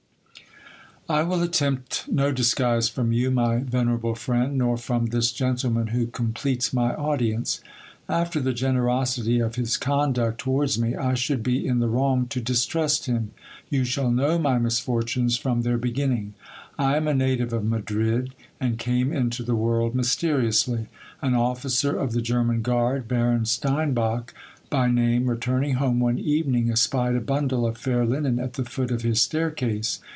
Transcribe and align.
I 1.09 1.23
WILL 1.23 1.41
attempt 1.43 2.05
no 2.09 2.31
disguise 2.31 2.87
from 2.87 3.11
you, 3.11 3.31
my 3.31 3.57
venerable 3.57 4.15
friend, 4.15 4.57
nor 4.57 4.77
from 4.77 5.07
this 5.07 5.33
gentleman 5.33 5.87
who 5.87 6.07
completes 6.07 6.71
my 6.71 6.95
audience. 6.95 7.59
After 8.07 8.39
the 8.39 8.53
generosity 8.53 9.41
of 9.41 9.55
his 9.55 9.75
conduct 9.75 10.39
to 10.41 10.49
wards 10.49 10.79
me, 10.79 10.95
I 10.95 11.15
should 11.15 11.43
be 11.43 11.67
in 11.67 11.79
the 11.79 11.89
wrong 11.89 12.27
to 12.27 12.39
distrust 12.39 13.07
him. 13.07 13.31
You 13.69 13.83
shall 13.83 14.09
know 14.09 14.39
my 14.39 14.57
mis 14.57 14.79
fortunes 14.79 15.35
from 15.35 15.63
their 15.63 15.77
beginning. 15.77 16.33
I 16.79 16.95
am 16.95 17.09
a 17.09 17.13
native 17.13 17.51
of 17.51 17.65
Madrid, 17.65 18.33
and 18.57 18.79
came 18.79 19.11
into 19.11 19.43
the 19.43 19.55
world 19.55 19.93
mysteriously. 19.93 20.87
An 21.21 21.33
officer 21.35 21.93
of 21.93 22.13
the 22.13 22.21
German 22.21 22.61
guard, 22.61 23.09
Baron 23.09 23.43
Steinbach 23.43 24.33
by 24.69 24.89
name, 24.89 25.29
returning 25.29 25.73
home 25.73 25.99
one 25.99 26.19
evening, 26.19 26.71
espied 26.71 27.15
a 27.17 27.19
bundle 27.19 27.65
of 27.67 27.77
fair 27.77 28.05
linen 28.05 28.39
at 28.39 28.53
the 28.53 28.63
foot 28.63 28.91
of 28.91 29.01
his 29.01 29.21
staircase. 29.21 29.99